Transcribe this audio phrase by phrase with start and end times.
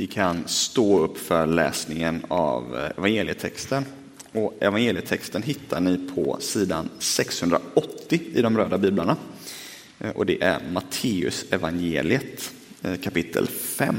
[0.00, 3.84] Vi kan stå upp för läsningen av eh, evangelietexten.
[4.32, 9.16] Och evangelietexten hittar ni på sidan 680 i de röda biblarna.
[9.98, 12.52] Eh, och det är Matteus evangeliet
[12.82, 13.96] eh, kapitel 5.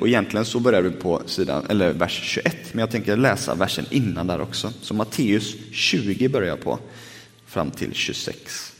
[0.00, 3.86] Och egentligen så börjar du på sidan, eller vers 21, men jag tänker läsa versen
[3.90, 4.72] innan där också.
[4.80, 6.78] Så Matteus 20 börjar jag på,
[7.46, 8.72] fram till 26.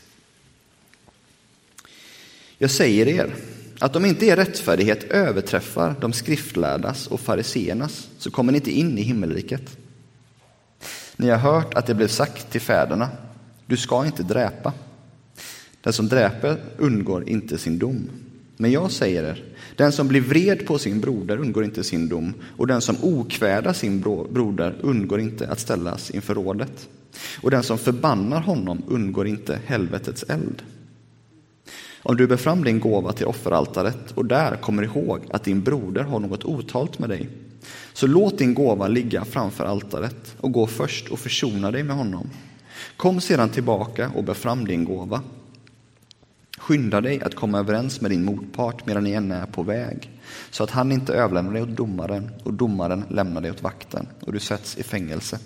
[2.57, 3.35] Jag säger er,
[3.79, 8.97] att om inte er rättfärdighet överträffar de skriftlärdas och fariseernas så kommer ni inte in
[8.97, 9.77] i himmelriket.
[11.15, 13.09] Ni har hört att det blev sagt till fäderna,
[13.65, 14.73] du ska inte dräpa.
[15.81, 18.09] Den som dräper undgår inte sin dom.
[18.57, 19.43] Men jag säger er,
[19.75, 23.73] den som blir vred på sin broder undgår inte sin dom och den som okvädar
[23.73, 26.89] sin broder undgår inte att ställas inför rådet.
[27.41, 30.63] Och den som förbannar honom undgår inte helvetets eld.
[32.03, 36.03] Om du bär fram din gåva till offeraltaret och där kommer ihåg att din broder
[36.03, 37.29] har något otalt med dig,
[37.93, 42.29] så låt din gåva ligga framför altaret och gå först och försona dig med honom.
[42.97, 45.21] Kom sedan tillbaka och bär fram din gåva.
[46.57, 50.09] Skynda dig att komma överens med din motpart medan ni ännu är på väg,
[50.51, 54.33] så att han inte överlämnar dig åt domaren och domaren lämnar dig åt vakten och
[54.33, 55.39] du sätts i fängelse.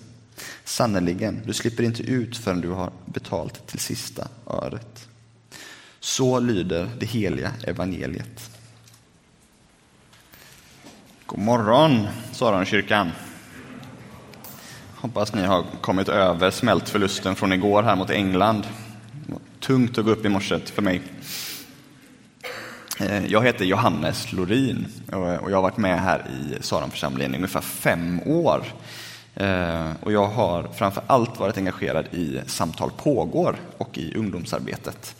[0.64, 5.08] Sannerligen, du slipper inte ut förrän du har betalt till sista öret.
[6.04, 8.50] Så lyder det heliga evangeliet.
[11.26, 13.10] God morgon, Saronkyrkan.
[14.94, 18.66] Hoppas ni har kommit över smältförlusten från igår här mot England.
[19.60, 21.02] Tungt att gå upp i morse för mig.
[23.00, 27.60] Eh, jag heter Johannes Lorin och jag har varit med här i Saronförsamlingen i ungefär
[27.60, 28.64] fem år.
[29.34, 35.16] Eh, och jag har framför allt varit engagerad i Samtal pågår och i ungdomsarbetet.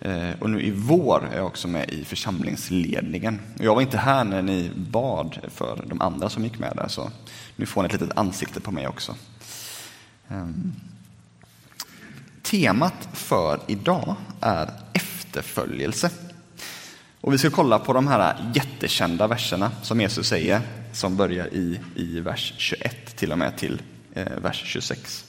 [0.00, 3.40] Eh, och nu i vår är jag också med i församlingsledningen.
[3.58, 7.10] Jag var inte här när ni bad för de andra som gick med där, så
[7.56, 9.16] nu får ni ett litet ansikte på mig också.
[10.28, 10.72] Ehm,
[12.42, 16.10] temat för idag är efterföljelse.
[17.20, 20.60] Och vi ska kolla på de här jättekända verserna som Jesus säger,
[20.92, 23.82] som börjar i, i vers 21 till och med till
[24.14, 25.27] eh, vers 26.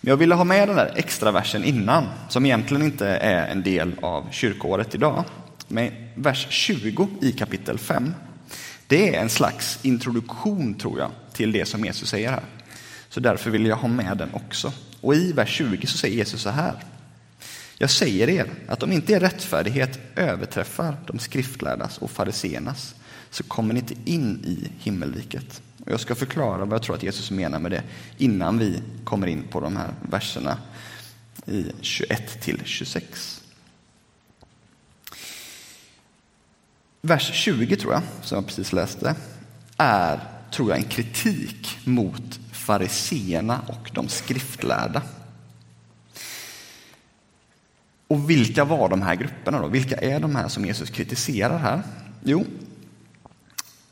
[0.00, 3.62] Men jag ville ha med den där extra versen innan, som egentligen inte är en
[3.62, 5.24] del av kyrkoåret idag.
[5.68, 8.14] Men vers 20 i kapitel 5,
[8.86, 12.42] det är en slags introduktion, tror jag, till det som Jesus säger här.
[13.08, 14.72] Så därför vill jag ha med den också.
[15.00, 16.74] Och i vers 20 så säger Jesus så här.
[17.78, 22.94] Jag säger er att om inte er rättfärdighet överträffar de skriftlärdas och fariseernas
[23.30, 25.62] så kommer ni inte in i himmelriket.
[25.84, 27.82] Och jag ska förklara vad jag tror att Jesus menar med det
[28.18, 30.58] innan vi kommer in på de här verserna
[31.46, 33.42] i 21 till 26.
[37.02, 39.14] Vers 20 tror jag, som jag precis läste,
[39.76, 40.20] är,
[40.52, 45.02] tror jag, en kritik mot fariseerna och de skriftlärda.
[48.06, 49.68] Och vilka var de här grupperna då?
[49.68, 51.82] Vilka är de här som Jesus kritiserar här?
[52.24, 52.44] Jo,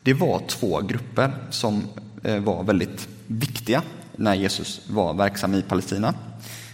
[0.08, 1.82] det var två grupper som
[2.22, 3.82] eh, var väldigt viktiga
[4.16, 6.14] när Jesus var verksam i Palestina.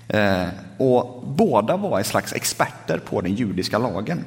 [0.09, 0.47] Eh,
[0.79, 4.25] och båda var ett slags experter på den judiska lagen.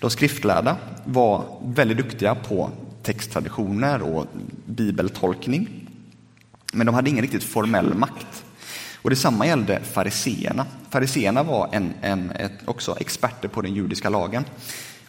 [0.00, 2.70] De skriftlärda var väldigt duktiga på
[3.02, 4.26] texttraditioner och
[4.66, 5.88] bibeltolkning.
[6.72, 8.44] Men de hade ingen riktigt formell makt.
[9.02, 10.66] Och detsamma gällde fariseerna.
[10.90, 14.44] Fariseerna var en, en, ett, också experter på den judiska lagen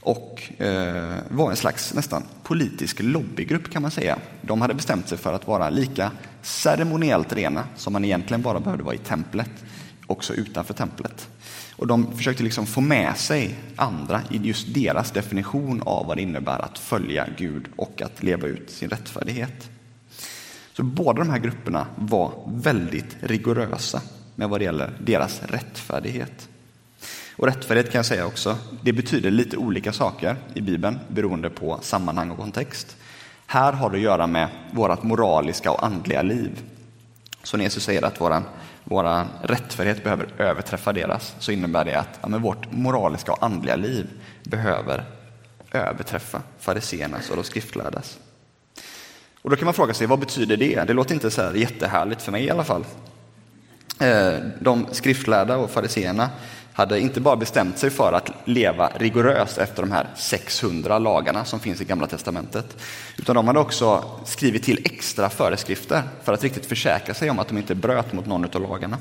[0.08, 4.20] och eh, var en slags nästan politisk lobbygrupp kan man säga.
[4.42, 8.84] De hade bestämt sig för att vara lika ceremoniellt rena som man egentligen bara behövde
[8.84, 9.50] vara i templet,
[10.08, 11.30] också utanför templet.
[11.76, 16.22] Och de försökte liksom få med sig andra i just deras definition av vad det
[16.22, 19.70] innebär att följa Gud och att leva ut sin rättfärdighet.
[20.74, 24.02] Så båda de här grupperna var väldigt rigorösa
[24.36, 26.50] med vad det gäller deras rättfärdighet.
[27.38, 31.80] Och rättfärdighet kan jag säga också, det betyder lite olika saker i Bibeln beroende på
[31.82, 32.98] sammanhang och kontext.
[33.46, 36.62] Här har det att göra med vårt moraliska och andliga liv.
[37.44, 38.44] Så när Jesus säger att vår
[38.84, 44.08] våra rättfärdighet behöver överträffa deras, så innebär det att ja, vårt moraliska och andliga liv
[44.44, 45.04] behöver
[45.72, 48.20] överträffa fariséernas och de skriftlärdas.
[49.42, 50.84] Och då kan man fråga sig, vad betyder det?
[50.88, 52.86] Det låter inte så här jättehärligt för mig i alla fall.
[54.00, 56.30] Eh, de skriftlärda och fariséerna
[56.78, 61.60] hade inte bara bestämt sig för att leva rigoröst efter de här 600 lagarna som
[61.60, 62.78] finns i Gamla Testamentet,
[63.18, 67.48] utan de hade också skrivit till extra föreskrifter för att riktigt försäkra sig om att
[67.48, 68.98] de inte bröt mot någon av lagarna.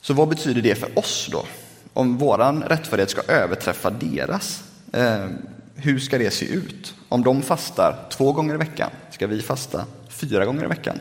[0.00, 1.44] Så vad betyder det för oss då?
[1.92, 5.26] Om våran rättfärdighet ska överträffa deras, eh,
[5.74, 6.94] hur ska det se ut?
[7.08, 11.00] Om de fastar två gånger i veckan, ska vi fasta fyra gånger i veckan?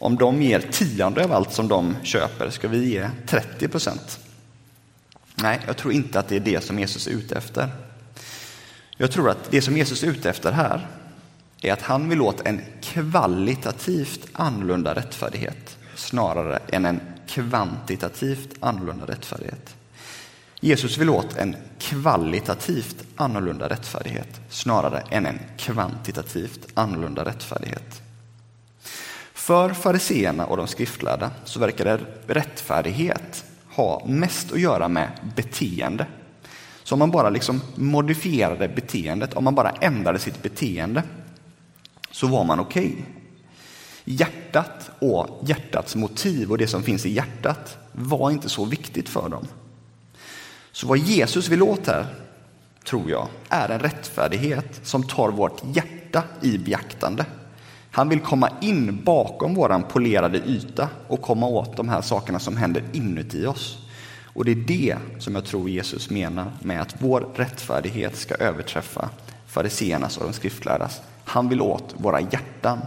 [0.00, 4.18] Om de ger tionde av allt som de köper, ska vi ge 30 procent?
[5.34, 7.68] Nej, jag tror inte att det är det som Jesus är ute efter.
[8.96, 10.86] Jag tror att det som Jesus är ute efter här
[11.60, 19.74] är att han vill åt en kvalitativt annorlunda rättfärdighet snarare än en kvantitativt annorlunda rättfärdighet.
[20.60, 28.02] Jesus vill åt en kvalitativt annorlunda rättfärdighet snarare än en kvantitativt annorlunda rättfärdighet.
[29.50, 33.44] För fariseerna och de skriftlärda så verkar rättfärdighet
[33.74, 36.06] ha mest att göra med beteende.
[36.82, 41.02] Så om man bara liksom modifierade beteendet, om man bara ändrade sitt beteende,
[42.10, 42.86] så var man okej.
[42.86, 43.04] Okay.
[44.04, 49.28] Hjärtat och hjärtats motiv och det som finns i hjärtat var inte så viktigt för
[49.28, 49.46] dem.
[50.72, 52.06] Så vad Jesus vill åt här,
[52.84, 57.24] tror jag, är en rättfärdighet som tar vårt hjärta i beaktande.
[57.90, 62.56] Han vill komma in bakom våran polerade yta och komma åt de här sakerna som
[62.56, 63.78] händer inuti oss.
[64.32, 69.08] Och det är det som jag tror Jesus menar med att vår rättfärdighet ska överträffa
[69.46, 71.00] fariseernas och de skriftlärdas.
[71.24, 72.78] Han vill åt våra hjärtan.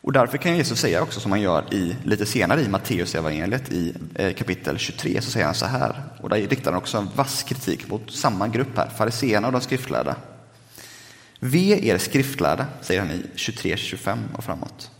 [0.00, 3.72] Och därför kan Jesus säga också som han gör i, lite senare i Matteus evangeliet
[3.72, 7.08] i eh, kapitel 23, så säger han så här, och där riktar han också en
[7.16, 10.16] vass kritik mot samma grupp här, fariseerna och de skriftlärda.
[11.44, 14.90] Ve er skriftlärda, säger han i 23-25 och framåt.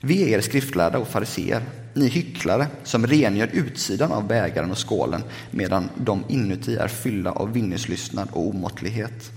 [0.00, 1.62] Ve er skriftlärda och fariseer,
[1.94, 7.52] ni hycklare som rengör utsidan av bägaren och skålen medan de inuti är fyllda av
[7.52, 9.30] vinningslystnad och omåttlighet.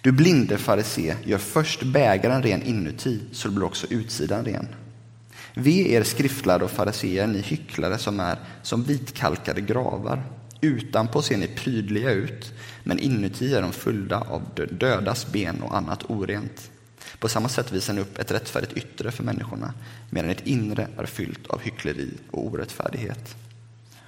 [0.00, 4.68] Du blinde farise gör först bägaren ren inuti så blir också utsidan ren.
[5.54, 10.22] Ve er skriftlärda och fariseer, ni hycklare som är som vitkalkade gravar.
[10.60, 12.52] Utanpå ser ni prydliga ut,
[12.84, 16.70] men inuti är de fyllda av dödas ben och annat orent.
[17.18, 19.74] På samma sätt visar ni upp ett rättfärdigt yttre för människorna,
[20.10, 23.36] medan ert inre är fyllt av hyckleri och orättfärdighet.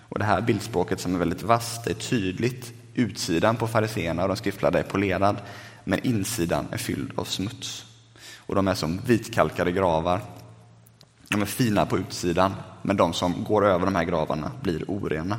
[0.08, 2.73] Och det här bildspråket som är väldigt vasst, är tydligt.
[2.94, 5.37] Utsidan på fariseerna och de skriftlärda är polerad,
[5.85, 7.85] men insidan är fylld av smuts.
[8.37, 10.20] Och de är som vitkalkade gravar.
[11.29, 15.38] De är fina på utsidan, men de som går över de här gravarna blir orena.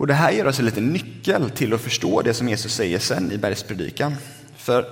[0.00, 2.98] Och Det här ger oss en liten nyckel till att förstå det som Jesus säger
[2.98, 4.16] sen i bergspredikan.
[4.56, 4.84] För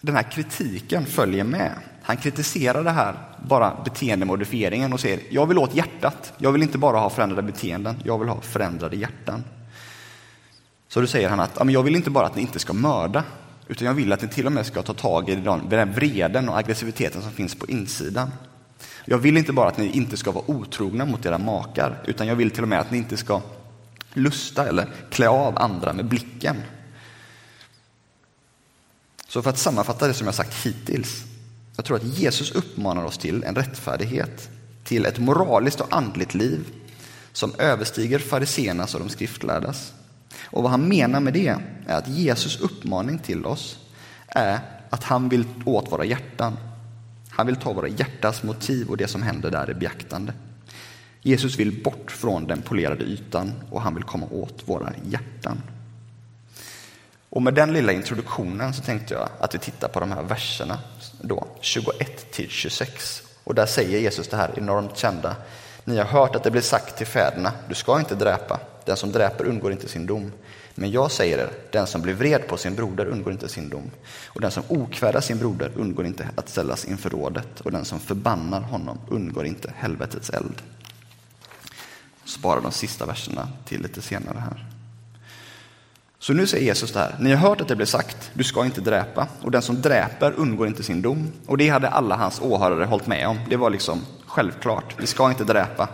[0.00, 1.72] den här kritiken följer med.
[2.02, 3.14] Han kritiserar det här,
[3.48, 6.32] bara beteendemodifieringen och säger jag vill åt hjärtat.
[6.38, 9.44] Jag vill inte bara ha förändrade beteenden, jag vill ha förändrade hjärtan.
[10.88, 13.24] Så då säger han att jag vill inte bara att ni inte ska mörda,
[13.68, 15.34] utan jag vill att ni till och med ska ta tag i
[15.70, 18.30] den vreden och aggressiviteten som finns på insidan.
[19.04, 22.36] Jag vill inte bara att ni inte ska vara otrogna mot era makar, utan jag
[22.36, 23.40] vill till och med att ni inte ska
[24.12, 26.56] lusta eller klä av andra med blicken.
[29.28, 31.24] Så för att sammanfatta det som jag sagt hittills.
[31.76, 34.48] Jag tror att Jesus uppmanar oss till en rättfärdighet,
[34.84, 36.60] till ett moraliskt och andligt liv
[37.32, 39.92] som överstiger fariseernas och de skriftlärdas.
[40.44, 41.48] Och vad han menar med det
[41.86, 43.78] är att Jesus uppmaning till oss
[44.26, 44.60] är
[44.90, 46.56] att han vill åt våra hjärtan.
[47.30, 50.32] Han vill ta våra hjärtas motiv och det som händer där i beaktande.
[51.22, 55.62] Jesus vill bort från den polerade ytan och han vill komma åt våra hjärtan.
[57.30, 60.78] Och med den lilla introduktionen så tänkte jag att vi tittar på de här verserna
[61.20, 63.22] då, 21 till 26.
[63.44, 65.36] Och där säger Jesus det här enormt kända.
[65.84, 68.60] Ni har hört att det blir sagt till fäderna, du ska inte dräpa.
[68.84, 70.32] Den som dräper undgår inte sin dom.
[70.74, 73.90] Men jag säger er, den som blir vred på sin broder undgår inte sin dom.
[74.26, 77.60] Och den som okvädar sin broder undgår inte att ställas inför rådet.
[77.60, 80.62] Och den som förbannar honom undgår inte helvetets eld.
[82.40, 84.66] Spara de sista verserna till lite senare här.
[86.18, 88.64] Så nu säger Jesus det här, ni har hört att det blev sagt, du ska
[88.64, 89.28] inte dräpa.
[89.42, 91.32] Och den som dräper undgår inte sin dom.
[91.46, 93.38] Och det hade alla hans åhörare hållit med om.
[93.48, 95.88] Det var liksom självklart, vi ska inte dräpa.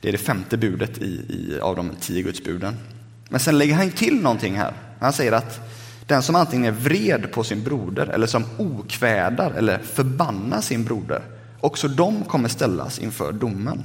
[0.00, 2.76] Det är det femte budet i, i, av de tio gudsbuden.
[3.28, 4.74] Men sen lägger han till någonting här.
[5.00, 5.60] Han säger att
[6.06, 11.22] den som antingen är vred på sin broder eller som okvädar eller förbannar sin broder,
[11.60, 13.82] också de kommer ställas inför domen.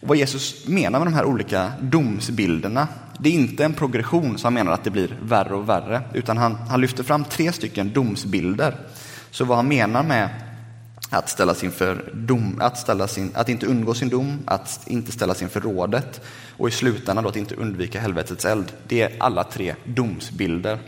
[0.00, 2.88] Och vad Jesus menar med de här olika domsbilderna,
[3.18, 6.38] det är inte en progression som han menar att det blir värre och värre, utan
[6.38, 8.76] han, han lyfter fram tre stycken domsbilder.
[9.30, 10.28] Så vad han menar med
[11.10, 15.42] att ställas inför dom, att, ställas in, att inte undgå sin dom, att inte ställas
[15.42, 16.20] inför rådet
[16.56, 18.72] och i slutändan då att inte undvika helvetets eld.
[18.88, 20.78] Det är alla tre domsbilder.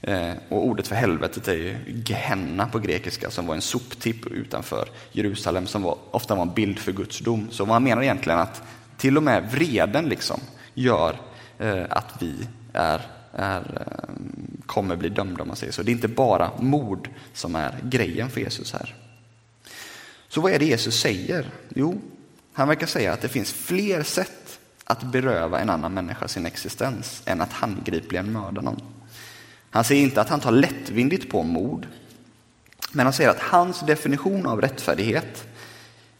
[0.00, 1.76] Eh, och ordet för helvetet är ju
[2.06, 6.78] Gehenna på grekiska som var en soptipp utanför Jerusalem som var, ofta var en bild
[6.78, 7.48] för Guds dom.
[7.50, 8.62] Så man menar egentligen att
[8.96, 10.40] till och med vreden liksom
[10.74, 11.20] gör
[11.58, 13.00] eh, att vi är
[13.32, 14.14] är, eh,
[14.66, 15.82] kommer bli dömda om man säger så.
[15.82, 18.94] Det är inte bara mord som är grejen för Jesus här.
[20.28, 21.50] Så vad är det Jesus säger?
[21.74, 22.00] Jo,
[22.52, 27.22] han verkar säga att det finns fler sätt att beröva en annan människa sin existens
[27.24, 28.82] än att handgripligen mörda någon.
[29.70, 31.86] Han säger inte att han tar lättvindigt på mord,
[32.92, 35.46] men han säger att hans definition av rättfärdighet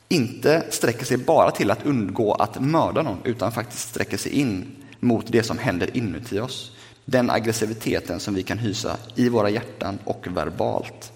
[0.09, 4.77] inte sträcker sig bara till att undgå att mörda någon, utan faktiskt sträcker sig in
[5.01, 6.73] mot det som händer inuti oss.
[7.05, 11.13] Den aggressiviteten som vi kan hysa i våra hjärtan och verbalt.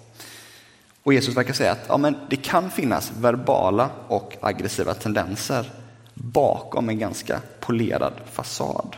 [1.03, 5.71] Och Jesus verkar säga att ja, men det kan finnas verbala och aggressiva tendenser
[6.13, 8.95] bakom en ganska polerad fasad.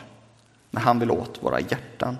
[0.70, 2.16] Men han vill åt våra hjärtan.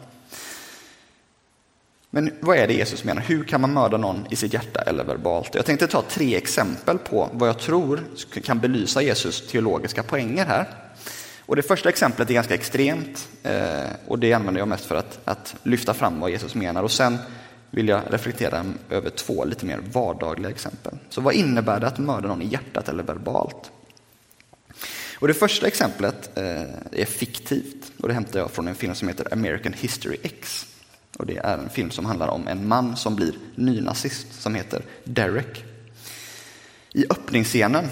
[2.10, 3.22] Men vad är det Jesus menar?
[3.22, 5.54] Hur kan man mörda någon i sitt hjärta eller verbalt?
[5.54, 8.00] Jag tänkte ta tre exempel på vad jag tror
[8.44, 10.66] kan belysa Jesus teologiska poänger här.
[11.46, 15.18] Och det första exemplet är ganska extremt eh, och det använder jag mest för att,
[15.24, 16.82] att lyfta fram vad Jesus menar.
[16.82, 17.18] Och sen
[17.70, 20.92] vill jag reflektera över två lite mer vardagliga exempel.
[21.08, 23.70] Så vad innebär det att mörda någon i hjärtat eller verbalt?
[25.18, 29.08] Och det första exemplet eh, är fiktivt och det hämtar jag från en film som
[29.08, 30.66] heter American History X.
[31.16, 34.82] Och det är en film som handlar om en man som blir nynazist som heter
[35.04, 35.64] Derek.
[36.92, 37.88] I öppningsscenen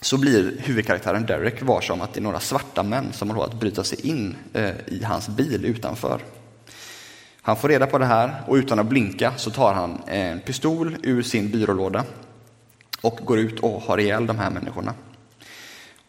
[0.00, 3.84] så blir huvudkaraktären Derek varsom att det är några svarta män som har att bryta
[3.84, 6.20] sig in eh, i hans bil utanför.
[7.42, 10.96] Han får reda på det här och utan att blinka så tar han en pistol
[11.02, 12.04] ur sin byrålåda
[13.00, 14.94] och går ut och har ihjäl de här människorna.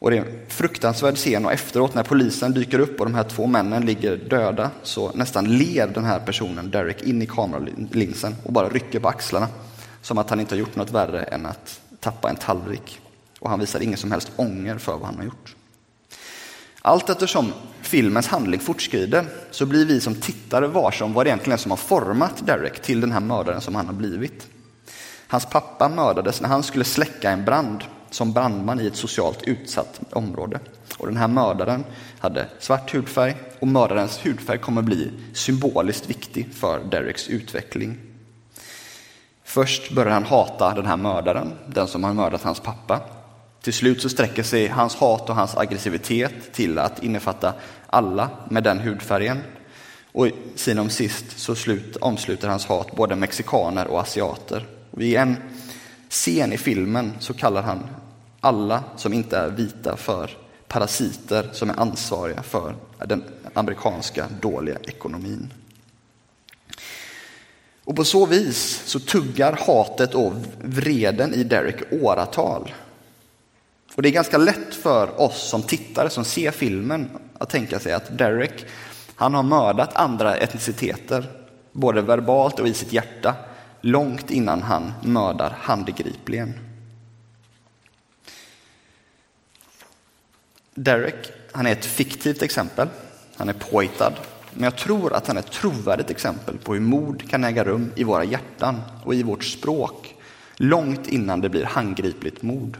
[0.03, 3.23] Och det är en fruktansvärd scen och efteråt när polisen dyker upp och de här
[3.23, 8.53] två männen ligger döda så nästan ler den här personen, Derek, in i kameralinsen och
[8.53, 9.47] bara rycker på axlarna.
[10.01, 12.99] Som att han inte har gjort något värre än att tappa en tallrik.
[13.39, 15.55] Och han visar ingen som helst ånger för vad han har gjort.
[16.81, 21.61] Allt eftersom filmens handling fortskrider så blir vi som tittare varsom vad det egentligen är
[21.61, 24.47] som har format Derek till den här mördaren som han har blivit.
[25.27, 30.01] Hans pappa mördades när han skulle släcka en brand som brandman i ett socialt utsatt
[30.11, 30.59] område.
[30.97, 31.83] Och den här mördaren
[32.19, 37.97] hade svart hudfärg och mördarens hudfärg kommer bli symboliskt viktig för Dereks utveckling.
[39.43, 42.99] Först börjar han hata den här mördaren, den som har mördat hans pappa.
[43.61, 47.53] Till slut så sträcker sig hans hat och hans aggressivitet till att innefatta
[47.87, 49.39] alla med den hudfärgen.
[50.11, 54.65] Och sinom sist så slut, omsluter hans hat både mexikaner och asiater.
[54.91, 55.37] Och I en
[56.13, 57.87] scen i filmen så kallar han
[58.39, 60.31] alla som inte är vita för
[60.67, 65.53] parasiter som är ansvariga för den amerikanska dåliga ekonomin.
[67.83, 72.73] Och på så vis så tuggar hatet och vreden i Derek åratal.
[73.95, 77.93] Och det är ganska lätt för oss som tittare som ser filmen att tänka sig
[77.93, 78.65] att Derek,
[79.15, 81.31] han har mördat andra etniciteter,
[81.71, 83.35] både verbalt och i sitt hjärta,
[83.83, 86.53] långt innan han mördar handgripligen.
[90.75, 92.87] Derek, han är ett fiktivt exempel.
[93.35, 94.13] Han är påhittad.
[94.53, 97.91] Men jag tror att han är ett trovärdigt exempel på hur mord kan äga rum
[97.95, 100.15] i våra hjärtan och i vårt språk
[100.55, 102.77] långt innan det blir handgripligt mord.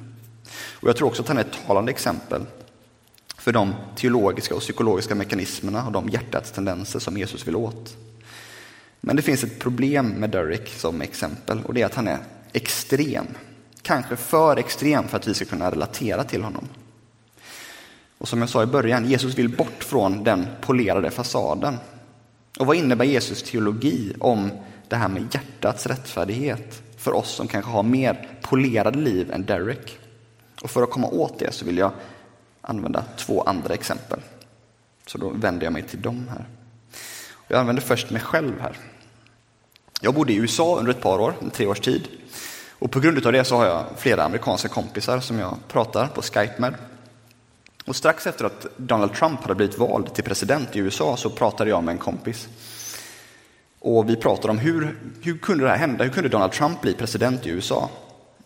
[0.74, 2.46] Och jag tror också att han är ett talande exempel
[3.38, 7.98] för de teologiska och psykologiska mekanismerna och de hjärtats tendenser som Jesus vill åt.
[9.06, 12.20] Men det finns ett problem med Derek som exempel och det är att han är
[12.54, 13.26] extrem.
[13.82, 16.70] Kanske för extrem för att vi ska kunna relatera till honom.
[18.18, 21.78] Och som jag sa i början, Jesus vill bort från den polerade fasaden.
[22.60, 24.52] Och vad innebär Jesus teologi om
[24.88, 29.98] det här med hjärtats rättfärdighet för oss som kanske har mer polerade liv än Derek?
[30.62, 31.92] Och för att komma åt det så vill jag
[32.62, 34.20] använda två andra exempel.
[35.08, 36.46] Så då vänder jag mig till dem här.
[37.48, 38.78] Jag använder först mig själv här.
[40.06, 42.08] Jag bodde i USA under ett par år, tre års tid.
[42.80, 46.22] Och på grund av det så har jag flera amerikanska kompisar som jag pratar på
[46.22, 46.76] Skype med.
[47.86, 51.70] Och strax efter att Donald Trump hade blivit vald till president i USA så pratade
[51.70, 52.48] jag med en kompis.
[53.80, 56.04] Och vi pratade om hur, hur kunde det här hända?
[56.04, 57.90] Hur kunde Donald Trump bli president i USA?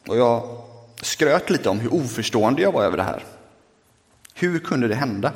[0.08, 0.62] Och jag
[1.02, 3.24] skröt lite om hur oförstående jag var över det här.
[4.34, 5.32] Hur kunde det hända?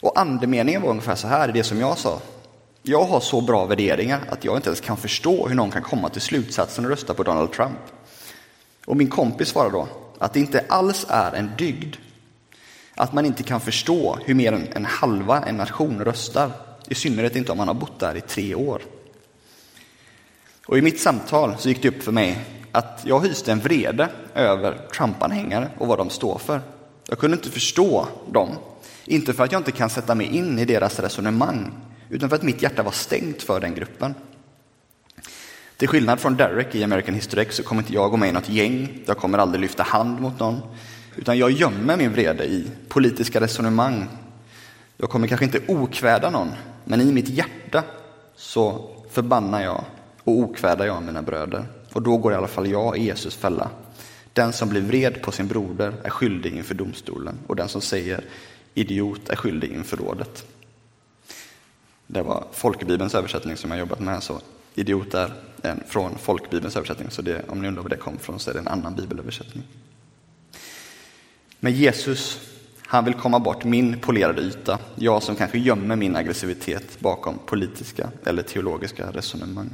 [0.00, 2.20] Och andemeningen var ungefär så här, det som jag sa.
[2.88, 6.08] Jag har så bra värderingar att jag inte ens kan förstå hur någon kan komma
[6.08, 7.78] till slutsatsen att rösta på Donald Trump.
[8.86, 11.96] Och min kompis svarade då att det inte alls är en dygd
[12.94, 16.50] att man inte kan förstå hur mer än en halva en nation röstar.
[16.88, 18.82] I synnerhet inte om man har bott där i tre år.
[20.66, 24.08] Och i mitt samtal så gick det upp för mig att jag hyste en vrede
[24.34, 26.60] över Trump-anhängare och vad de står för.
[27.08, 28.48] Jag kunde inte förstå dem.
[29.04, 31.72] Inte för att jag inte kan sätta mig in i deras resonemang,
[32.10, 34.14] utan för att mitt hjärta var stängt för den gruppen.
[35.76, 38.32] Till skillnad från Derek i American History X så kommer inte jag gå med i
[38.32, 40.60] något gäng, jag kommer aldrig lyfta hand mot någon,
[41.16, 44.08] utan jag gömmer min vrede i politiska resonemang.
[44.96, 46.50] Jag kommer kanske inte okväda någon,
[46.84, 47.84] men i mitt hjärta
[48.36, 49.84] så förbannar jag
[50.24, 51.64] och okvädar jag mina bröder.
[51.92, 53.70] Och då går i alla fall jag i Jesus fälla.
[54.32, 58.24] Den som blir vred på sin broder är skyldig inför domstolen och den som säger
[58.74, 60.44] idiot är skyldig inför rådet.
[62.10, 64.40] Det var folkbibelns översättning som jag jobbat med, så
[64.74, 68.38] idiot är en från folkbibelns översättning, så det, om ni undrar var det kom från
[68.38, 69.64] så är det en annan bibelöversättning.
[71.60, 72.40] Men Jesus,
[72.86, 78.10] han vill komma bort min polerade yta, jag som kanske gömmer min aggressivitet bakom politiska
[78.24, 79.70] eller teologiska resonemang.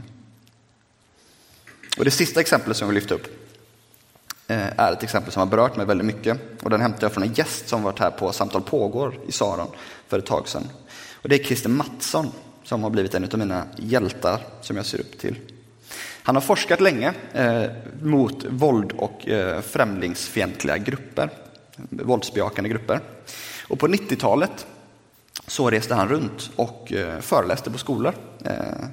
[1.99, 3.27] Och det sista exemplet som jag vill lyfta upp
[4.47, 6.41] eh, är ett exempel som har berört mig väldigt mycket.
[6.63, 9.69] Och den hämtar jag från en gäst som varit här på Samtal pågår i Saron
[10.09, 10.69] för ett tag sedan.
[11.25, 12.33] Och det är Christer Mattsson
[12.65, 15.37] som har blivit en av mina hjältar som jag ser upp till.
[16.23, 17.65] Han har forskat länge eh,
[18.03, 21.31] mot våld och eh, främlingsfientliga grupper,
[21.89, 23.01] våldsbejakande grupper.
[23.69, 24.67] Och på 90-talet
[25.47, 28.15] så reste han runt och eh, föreläste på skolor.
[28.45, 28.87] Eh,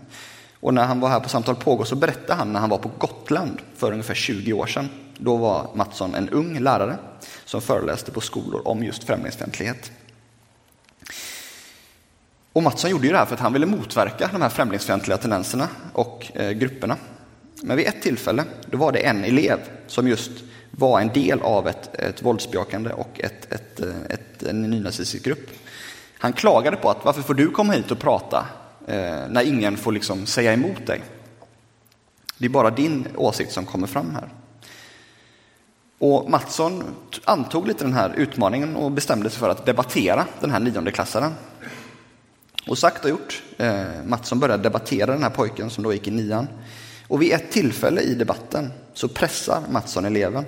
[0.59, 2.91] och när han var här på Samtal pågår så berättade han när han var på
[2.97, 4.89] Gotland för ungefär 20 år sedan.
[5.17, 6.97] Då var Mattsson en ung lärare
[7.45, 9.91] som föreläste på skolor om just främlingsfientlighet.
[12.53, 15.67] Och Mattsson gjorde ju det här för att han ville motverka de här främlingsfientliga tendenserna
[15.93, 16.97] och eh, grupperna.
[17.63, 20.31] Men vid ett tillfälle, då var det en elev som just
[20.71, 25.49] var en del av ett, ett våldsbejakande och ett, ett, ett, ett, en nynazistisk grupp.
[26.17, 28.45] Han klagade på att varför får du komma hit och prata
[28.87, 31.01] eh, när ingen får liksom säga emot dig?
[32.37, 34.29] Det är bara din åsikt som kommer fram här.
[35.99, 36.83] Och Mattsson
[37.25, 41.31] antog lite den här utmaningen och bestämde sig för att debattera den här niondeklassaren.
[42.67, 43.43] Och sagt och gjort.
[43.57, 46.47] Eh, Mattsson började debattera den här pojken som då gick i nian.
[47.07, 50.45] Och vid ett tillfälle i debatten så pressar Mattsson eleven.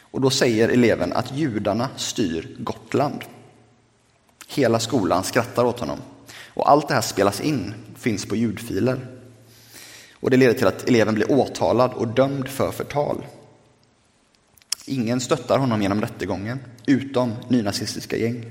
[0.00, 3.24] Och då säger eleven att judarna styr Gotland.
[4.48, 5.98] Hela skolan skrattar åt honom.
[6.46, 9.06] Och allt det här spelas in, finns på ljudfiler.
[10.12, 13.26] Och det leder till att eleven blir åtalad och dömd för förtal.
[14.86, 18.44] Ingen stöttar honom genom rättegången, utom nynazistiska gäng.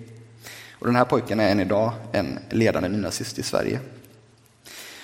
[0.84, 3.80] Och den här pojken är än idag en ledande nynazist i Sverige.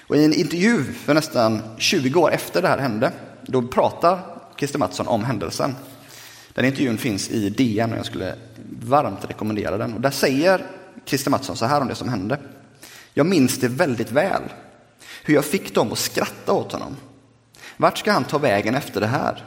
[0.07, 3.11] Och I en intervju för nästan 20 år efter det här hände,
[3.45, 4.19] då pratar
[4.57, 5.75] Christer Mattsson om händelsen.
[6.53, 8.35] Den intervjun finns i DN och jag skulle
[8.81, 9.93] varmt rekommendera den.
[9.93, 10.65] Och där säger
[11.05, 12.39] Christer Mattsson så här om det som hände.
[13.13, 14.43] Jag minns det väldigt väl,
[15.23, 16.95] hur jag fick dem att skratta åt honom.
[17.77, 19.43] Vart ska han ta vägen efter det här?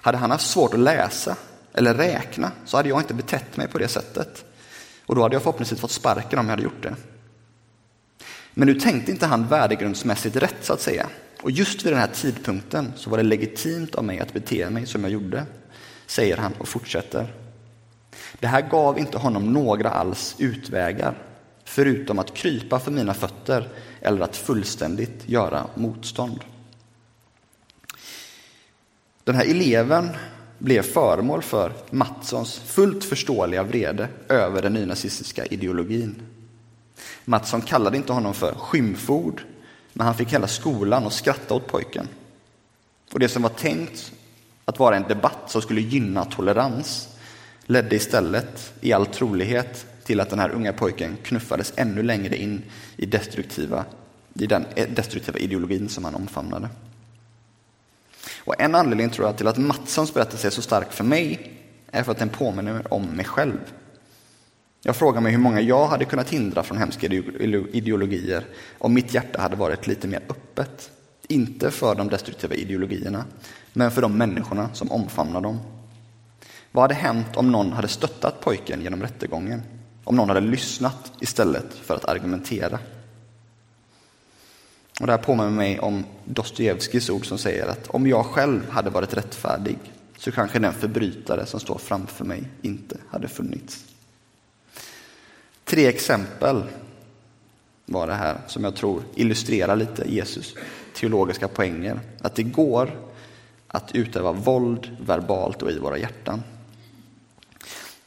[0.00, 1.36] Hade han haft svårt att läsa
[1.74, 4.44] eller räkna så hade jag inte betett mig på det sättet.
[5.10, 6.96] Och då hade jag förhoppningsvis fått sparken om jag hade gjort det.
[8.54, 11.06] Men nu tänkte inte han värdegrundsmässigt rätt så att säga.
[11.42, 14.86] Och just vid den här tidpunkten så var det legitimt av mig att bete mig
[14.86, 15.46] som jag gjorde,
[16.06, 17.34] säger han och fortsätter.
[18.40, 21.18] Det här gav inte honom några alls utvägar,
[21.64, 23.68] förutom att krypa för mina fötter
[24.00, 26.40] eller att fullständigt göra motstånd.
[29.24, 30.08] Den här eleven
[30.60, 36.22] blev föremål för Mattssons fullt förståeliga vrede över den nynazistiska ideologin.
[37.24, 39.42] Mattsson kallade inte honom för skymford,
[39.92, 42.08] men han fick hela skolan att skratta åt pojken.
[43.12, 44.12] Och det som var tänkt
[44.64, 47.08] att vara en debatt som skulle gynna tolerans
[47.62, 52.62] ledde istället i all trolighet till att den här unga pojken knuffades ännu längre in
[52.96, 53.84] i, destruktiva,
[54.34, 56.68] i den eh, destruktiva ideologin som han omfamnade.
[58.44, 61.52] Och en anledning tror jag till att Mattssons berättelse är så stark för mig
[61.90, 63.58] är för att den påminner om mig själv.
[64.82, 68.44] Jag frågar mig hur många jag hade kunnat hindra från hemska ideologier
[68.78, 70.90] om mitt hjärta hade varit lite mer öppet.
[71.28, 73.24] Inte för de destruktiva ideologierna,
[73.72, 75.58] men för de människorna som omfamnar dem.
[76.72, 79.62] Vad hade hänt om någon hade stöttat pojken genom rättegången?
[80.04, 82.78] Om någon hade lyssnat istället för att argumentera?
[85.00, 88.90] Och det här påminner mig om Dostojevskijs ord som säger att om jag själv hade
[88.90, 89.78] varit rättfärdig
[90.18, 93.84] så kanske den förbrytare som står framför mig inte hade funnits.
[95.64, 96.62] Tre exempel
[97.86, 100.54] var det här som jag tror illustrerar lite Jesus
[100.94, 102.00] teologiska poänger.
[102.20, 102.90] Att det går
[103.66, 106.42] att utöva våld verbalt och i våra hjärtan.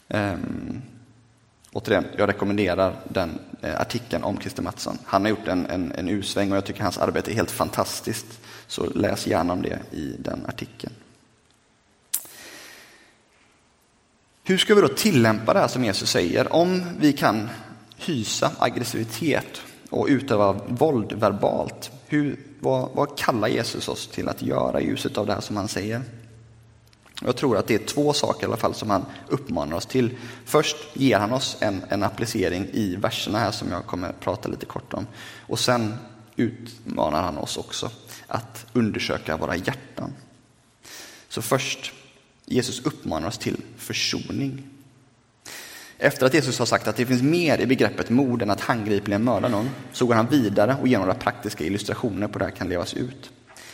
[0.08, 0.82] Um,
[1.74, 4.98] återigen, jag rekommenderar den eh, artikeln om Christer Mattsson.
[5.06, 8.40] Han har gjort en, en, en U-sväng och jag tycker hans arbete är helt fantastiskt.
[8.68, 10.94] Så läs gärna om det i den artikeln.
[14.44, 16.54] Hur ska vi då tillämpa det här som Jesus säger?
[16.54, 17.50] Om vi kan
[17.98, 24.82] hysa aggressivitet och utöva våld verbalt, hur, vad, vad kallar Jesus oss till att göra
[24.82, 26.02] i ljuset av det här som han säger?
[27.22, 30.18] Jag tror att det är två saker i alla fall som han uppmanar oss till.
[30.46, 34.66] Först ger han oss en, en applicering i verserna här som jag kommer prata lite
[34.66, 35.08] kort om.
[35.48, 35.96] Och sen
[36.36, 37.92] utmanar han oss också
[38.28, 40.14] att undersöka våra hjärtan.
[41.30, 41.92] Så först,
[42.46, 44.64] Jesus uppmanar oss till försoning.
[45.98, 49.24] Efter att Jesus har sagt att det finns mer i begreppet mord än att handgripligen
[49.24, 52.52] mörda någon, så går han vidare och ger några praktiska illustrationer på hur det här
[52.52, 53.32] kan levas ut.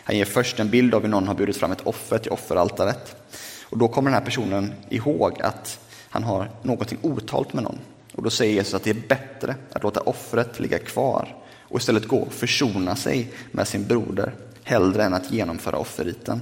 [0.09, 3.15] Han ger först en bild av hur någon har burit fram ett offer till offeraltaret.
[3.63, 7.79] Och då kommer den här personen ihåg att han har någonting otalt med någon.
[8.13, 12.07] Och då säger Jesus att det är bättre att låta offret ligga kvar och istället
[12.07, 16.41] gå och försona sig med sin broder hellre än att genomföra offerriten.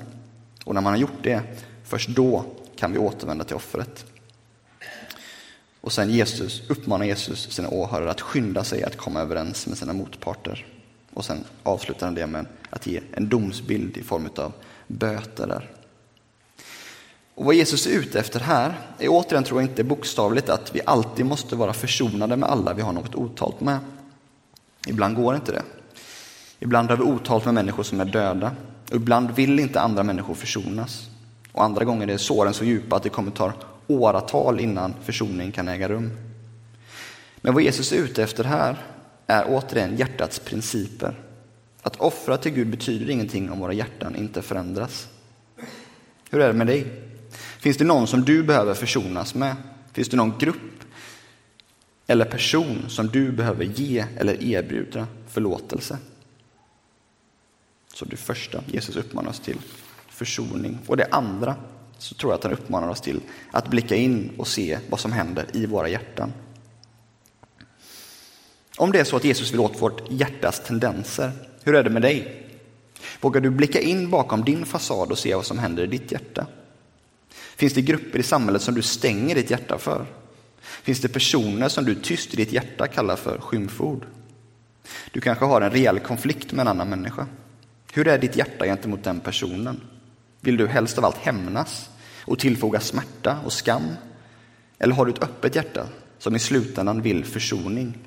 [0.64, 1.42] Och när man har gjort det,
[1.84, 4.06] först då kan vi återvända till offret.
[5.82, 9.94] Och sen Jesus, uppmanar Jesus sina åhörare att skynda sig att komma överens med sina
[9.94, 10.66] motparter.
[11.18, 14.54] Och sen avslutar han det med att ge en domsbild i form av
[14.88, 15.70] böter där.
[17.36, 20.82] Och vad Jesus är ute efter här är återigen, tror jag inte bokstavligt, att vi
[20.86, 23.80] alltid måste vara försonade med alla vi har något otalt med.
[24.88, 25.64] Ibland går inte det.
[26.60, 28.52] Ibland har vi otalt med människor som är döda.
[28.90, 31.10] Och ibland vill inte andra människor försonas.
[31.52, 33.54] Och andra gånger är såren så djupa att det kommer ta
[33.88, 36.12] åratal innan försoning kan äga rum.
[37.42, 38.78] Men vad Jesus är ute efter här
[39.28, 41.16] är återigen hjärtats principer.
[41.82, 45.08] Att offra till Gud betyder ingenting om våra hjärtan inte förändras.
[46.30, 46.86] Hur är det med dig?
[47.60, 49.56] Finns det någon som du behöver försonas med?
[49.94, 50.84] Finns det någon grupp
[52.08, 55.98] eller person som du behöver ge eller erbjuda förlåtelse?
[57.94, 59.58] Så det första Jesus uppmanar oss till,
[60.10, 60.80] försoning.
[60.88, 61.56] Och det andra
[61.98, 65.12] så tror jag att han uppmanar oss till att blicka in och se vad som
[65.12, 66.34] händer i våra hjärtan.
[68.78, 71.32] Om det är så att Jesus vill åt vårt hjärtas tendenser,
[71.64, 72.44] hur är det med dig?
[73.22, 76.48] Vågar du blicka in bakom din fasad och se vad som händer i ditt hjärta?
[77.56, 80.06] Finns det grupper i samhället som du stänger ditt hjärta för?
[80.62, 84.06] Finns det personer som du tyst i ditt hjärta kallar för skymford?
[85.12, 87.28] Du kanske har en rejäl konflikt med en annan människa.
[87.94, 89.82] Hur är ditt hjärta gentemot den personen?
[90.42, 91.90] Vill du helst av allt hämnas
[92.22, 93.88] och tillfoga smärta och skam?
[94.80, 95.88] Eller har du ett öppet hjärta
[96.20, 97.98] som i slutändan vill försoning?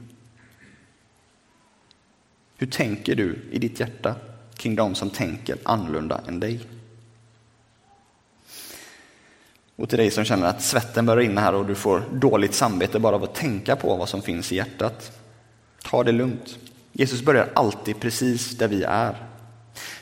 [2.60, 4.14] Hur tänker du i ditt hjärta
[4.54, 6.60] kring de som tänker annorlunda än dig?
[9.76, 12.98] Och till dig som känner att svetten börjar rinna här och du får dåligt samvete
[12.98, 15.18] bara av att tänka på vad som finns i hjärtat.
[15.82, 16.58] Ta det lugnt.
[16.92, 19.16] Jesus börjar alltid precis där vi är.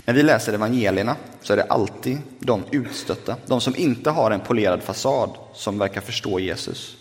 [0.05, 4.41] När vi läser evangelierna så är det alltid de utstötta, de som inte har en
[4.41, 6.97] polerad fasad, som verkar förstå Jesus.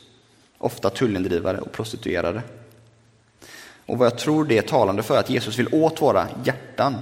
[0.58, 2.42] Ofta tullindrivare och prostituerade.
[3.88, 6.96] Och vad jag tror det är talande för att Jesus vill åt våra hjärtan.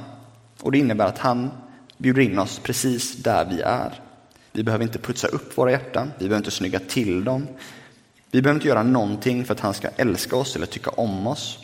[0.62, 1.52] Och det innebär att han
[1.98, 4.02] bjuder in oss precis där vi är.
[4.52, 7.48] Vi behöver inte putsa upp våra hjärtan, vi behöver inte snygga till dem.
[8.32, 11.60] Vi behöver inte göra någonting för att han ska älska oss eller tycka om oss.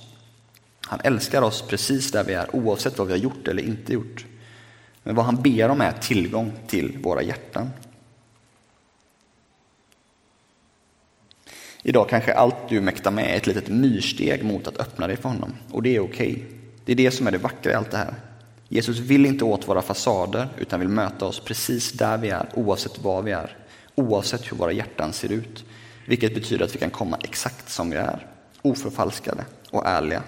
[0.81, 4.25] Han älskar oss precis där vi är, oavsett vad vi har gjort eller inte gjort.
[5.03, 7.69] Men vad han ber om är tillgång till våra hjärtan.
[11.83, 15.29] Idag kanske allt du mäktar med är ett litet myrsteg mot att öppna dig för
[15.29, 15.53] honom.
[15.71, 16.31] Och det är okej.
[16.31, 16.43] Okay.
[16.85, 18.13] Det är det som är det vackra i allt det här.
[18.69, 22.99] Jesus vill inte åt våra fasader utan vill möta oss precis där vi är, oavsett
[22.99, 23.57] var vi är,
[23.95, 25.65] oavsett hur våra hjärtan ser ut.
[26.07, 28.27] Vilket betyder att vi kan komma exakt som vi är,
[28.61, 30.23] oförfalskade och ärliga.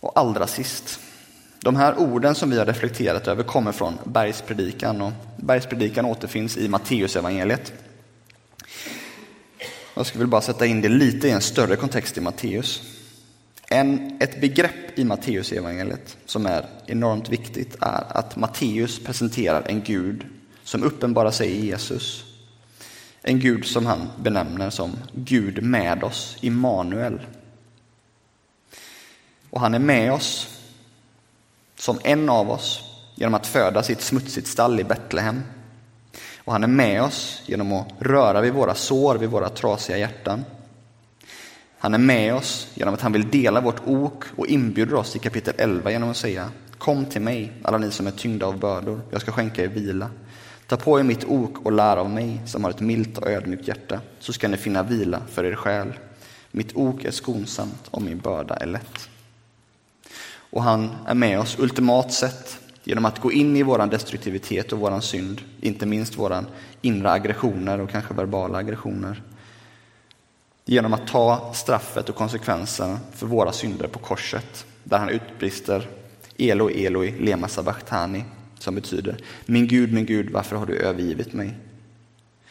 [0.00, 1.00] Och allra sist,
[1.60, 6.68] de här orden som vi har reflekterat över kommer från Bergspredikan och Bergspredikan återfinns i
[6.68, 7.72] Matteusevangeliet.
[9.94, 12.82] Jag skulle bara sätta in det lite i en större kontext i Matteus.
[13.68, 20.24] En, ett begrepp i Matteusevangeliet som är enormt viktigt är att Matteus presenterar en Gud
[20.64, 22.24] som uppenbarar sig i Jesus.
[23.22, 27.20] En Gud som han benämner som Gud med oss, Immanuel.
[29.50, 30.48] Och han är med oss
[31.76, 32.82] som en av oss
[33.14, 35.42] genom att födas i ett smutsigt stall i Betlehem.
[36.44, 40.44] Och han är med oss genom att röra vid våra sår, vid våra trasiga hjärtan.
[41.78, 45.18] Han är med oss genom att han vill dela vårt ok och inbjuder oss i
[45.18, 49.00] kapitel 11 genom att säga Kom till mig, alla ni som är tyngda av bördor,
[49.10, 50.10] jag ska skänka er vila.
[50.66, 53.68] Ta på er mitt ok och lär av mig som har ett milt och ödmjukt
[53.68, 55.92] hjärta, så ska ni finna vila för er själ.
[56.50, 59.08] Mitt ok är skonsamt och min börda är lätt.
[60.50, 64.78] Och han är med oss ultimat sett Genom att gå in i vår destruktivitet och
[64.78, 66.44] vår synd, inte minst våra
[66.82, 69.22] inre aggressioner och kanske verbala aggressioner.
[70.64, 75.88] Genom att ta straffet och konsekvenserna för våra synder på korset, där han utbrister
[76.38, 78.24] Elo Eloi, lema sabachthani,
[78.58, 79.16] som betyder
[79.46, 81.54] Min Gud, min Gud, varför har du övergivit mig?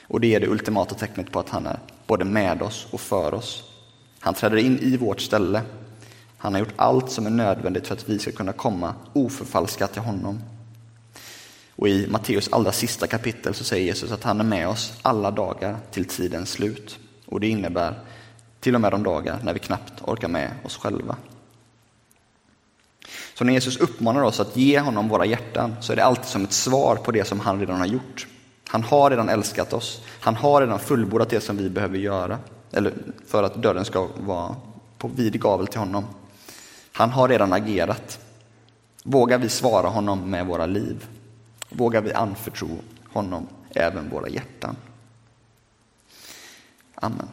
[0.08, 3.34] Och det är det ultimata tecknet på att han är både med oss och för
[3.34, 3.63] oss.
[4.19, 5.62] Han träder in i vårt ställe.
[6.44, 10.02] Han har gjort allt som är nödvändigt för att vi ska kunna komma oförfalskat till
[10.02, 10.40] honom.
[11.76, 15.32] Och i Matteus allra sista kapitel så säger Jesus att han är med oss alla
[15.32, 17.00] dagar till tidens slut.
[17.26, 18.00] Och det innebär
[18.60, 21.16] till och med de dagar när vi knappt orkar med oss själva.
[23.34, 26.44] Så när Jesus uppmanar oss att ge honom våra hjärtan så är det alltid som
[26.44, 28.28] ett svar på det som han redan har gjort.
[28.68, 30.02] Han har redan älskat oss.
[30.20, 32.40] Han har redan fullbordat det som vi behöver göra
[32.72, 32.94] eller
[33.28, 34.56] för att dörren ska vara
[34.98, 36.06] på vid gavel till honom.
[36.94, 38.20] Han har redan agerat.
[39.04, 41.08] Vågar vi svara honom med våra liv?
[41.70, 42.70] Vågar vi anförtro
[43.14, 44.76] honom även våra hjärtan?
[46.96, 47.28] Amen.